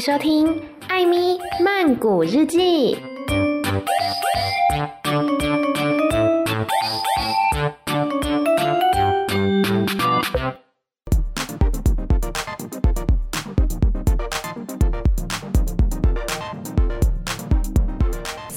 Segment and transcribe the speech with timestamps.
[0.00, 0.46] 收听
[0.86, 2.94] 《艾咪曼谷日记》。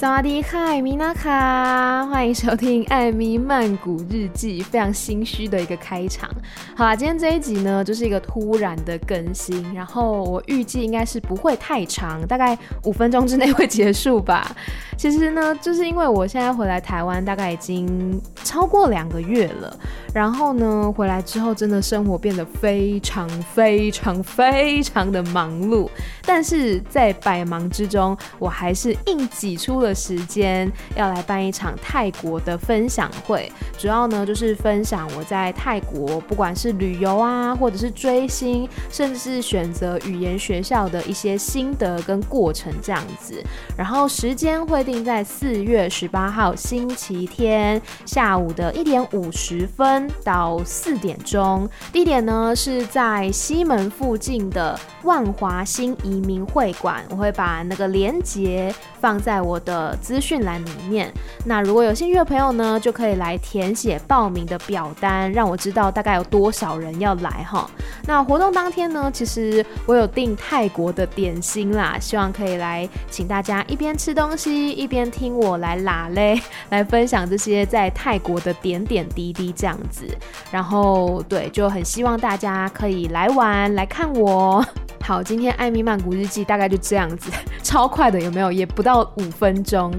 [0.01, 6.27] 萨瓦迪卡，米娜卡，欢迎收听《艾咪曼谷日记》，非常心虚的一个开场。
[6.75, 14.55] 好啦，今天这一集呢，就是一个突然的更新，然后我预计应该是不会太长，大概五分钟之内会结束吧。
[14.97, 19.77] 其实呢，就是因为我现在回来台湾，大概已经超过两个月了。
[20.15, 25.87] 然后呢，回来之后真的生活变得非常非常非常的忙碌，
[26.25, 33.51] 但是在百忙之中，我还是硬挤出了时间要来办一场泰国的分享会。
[33.77, 43.43] 主要呢就是分享我在泰国，不管是旅游啊，或者是追星，甚至是选择语言学校的一些心得跟过程这样子。
[43.77, 50.09] 然后时间会定在四月十八号星期天下午的一点五十分。
[50.23, 61.09] 到四点钟，地点呢是在西门附近的万华新移民会馆，我会把那个链接放在我的资讯栏里面。
[61.45, 67.69] 那如果有兴趣的朋友呢，就可以来填写报名的表单，让我知道大概有多少人要来哈。
[68.05, 80.05] 那活动当天呢，其实我有订泰国的点心啦，希望可以来请大家一边吃东西一边听我来拉嘞， 来分享这些在泰国的点点滴滴这样子。
[80.51, 84.65] 然后对，就很希望大家可以来玩来看我。
[85.03, 87.31] 好，今天艾米曼谷日记大概就这样子，
[87.63, 88.51] 超快的有没有？
[88.51, 89.93] 也不到五分钟。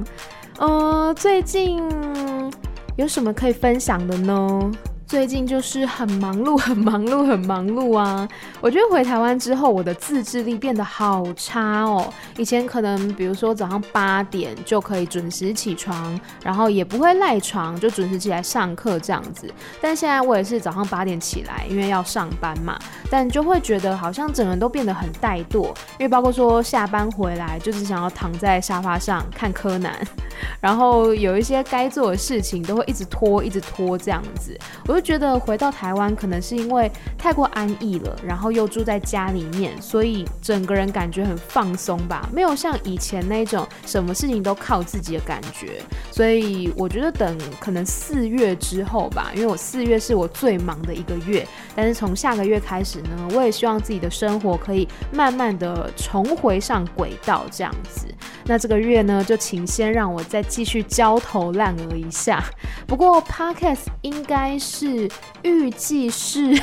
[0.59, 1.83] 嗯，最近
[2.97, 4.71] 有什么可以分享的呢？
[5.13, 8.27] 最近就是很忙碌，很忙碌，很忙碌啊！
[8.63, 12.11] 我觉得回台湾之后，我的自制力变得好差哦。
[12.39, 19.53] 以前可能比如说早上八点就可以准时起床，然后也不会赖床，就准时起来上课这样子。
[19.83, 22.79] 但现在我也是早上八点起来，因为要上班嘛。
[23.11, 25.67] 但就会觉得好像整个人都变得很怠惰，
[25.99, 29.95] 因为包括说下班回来就只想要躺在沙发上看柯南，
[30.61, 34.59] 然后有一些该做的事情都会一直拖，一直拖这样子。
[34.87, 45.81] 我就觉得回到台湾可能是因为太过安逸了，然后又住在家里面，所以整个人感觉很放松吧，没有像以前那种什么事情都靠自己的感觉。
[46.11, 58.07] 所以我觉得等可能四月之后吧，因为我四月是我最忙的一个月，但是从下个月开始呢，我也希望自己的生活可以慢慢的重回上轨道这样子。
[58.45, 62.43] 那这个月呢，就请先让我再继续焦头烂额一下。
[62.87, 65.07] 不过 Podcast 应该是
[65.43, 66.59] 预计是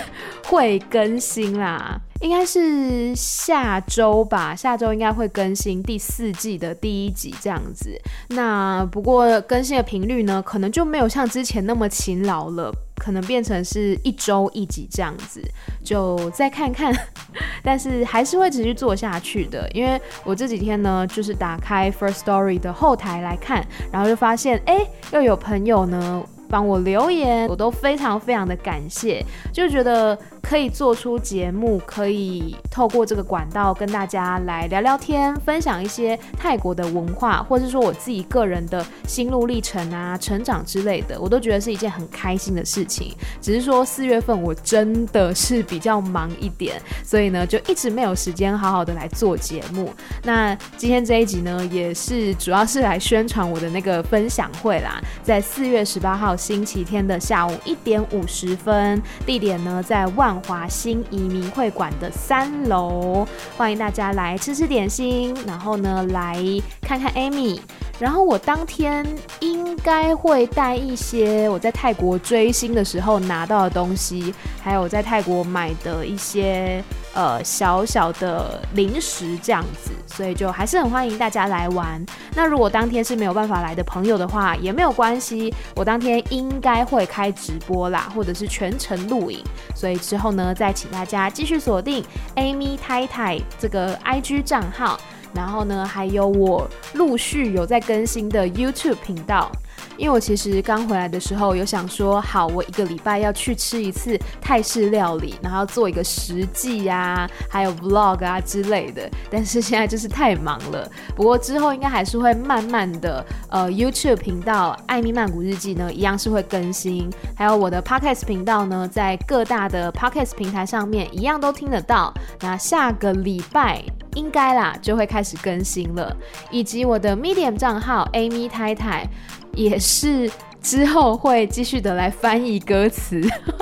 [0.47, 7.95] 会更新啦，应该是下周吧，下周应该会更新第四季的第一集这样子。
[8.29, 12.73] 那不过更新的频率呢，可能就没有像之前那么勤劳了。
[12.99, 15.41] 可能变成是一周一集这样子，
[15.83, 16.93] 就再看看，
[17.63, 26.23] 但是还是会持续做下去的，因为我这几天呢，就是打开 First Story 的后台来看，然后就发现，哎，又有朋友呢。
[26.51, 29.23] 帮我留言，我都非常非常的感谢，
[29.53, 43.13] 就觉得可以做出节目，可以透过这个管道跟大家来聊聊天，分享一些泰国的文化，或者是说我自己个人的心路历程啊、成长之类的，我都觉得是一件很开心的事情。
[43.41, 49.93] 只是说四月份我真的是比较忙一点，所以呢就一直没有时间好好的来做节目。
[50.23, 56.35] 那今天这一集呢，也是主要是来宣传我的那个分享会啦，在四月十八号。
[56.39, 63.25] 星期天的下午一点五十分，地点呢在万华新移民会馆的三楼，
[63.57, 66.43] 欢迎大家来吃吃点心，然后呢来
[66.81, 67.59] 看看 Amy。
[67.99, 69.05] 然后我当天
[69.41, 76.81] 应该会带一些我在泰国追星的时候拿到的东西，还有在泰国买的一些
[77.13, 82.03] 呃小小的零食这样子，所以就还是很欢迎大家来玩。
[82.35, 89.43] 那如果当天是没有办法来的朋友的话，也没有关系，我当天应该会开直播啦，或者是全程录影，
[89.75, 92.03] 所以之后呢再请大家继续锁定
[92.35, 94.99] Amy 太太这个 IG 账号。
[95.31, 99.51] 然后呢，还有我陆续有在更新的 YouTube 频道，
[99.99, 109.09] 因为我其实刚回来的时候有想说，好，我一个礼拜要去吃一次泰式料理，然后做一个实际呀，还有 Vlog 啊之类的。
[109.29, 110.89] 但是现在就是太忙了。
[111.15, 117.09] 不过之后应该还是会慢慢的，呃，YouTube 频道《艾咪曼谷日记》呢，一样是会更新。
[117.35, 122.13] 还有我的 Podcast 频道呢，在各大的 Podcast 平台上面一样都听得到。
[122.39, 123.83] 那下个礼拜。
[124.15, 126.15] 应该啦就会开始更新了，
[126.51, 129.07] 以及我的 Medium 账号 Amy 太太
[129.53, 130.29] 也是
[130.61, 133.21] 之后会继续的来翻译歌词，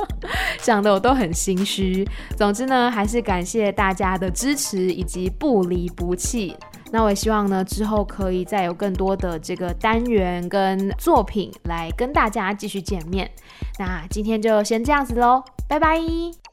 [0.61, 2.07] 讲的我都很心虚。
[2.35, 6.55] 总之呢，还是感谢大家的支持以及不离不弃。
[6.89, 13.29] 那我也希望呢，之后可以再有更多的这个单元跟作品来跟大家继续见面。
[13.77, 16.46] 那今天就先这样子喽，拜拜。